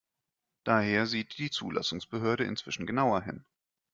Daher 0.63 1.05
sieht 1.05 1.37
die 1.37 1.51
Zulassungsbehörde 1.51 2.43
inzwischen 2.43 2.87
genauer 2.87 3.21
hin. 3.21 3.45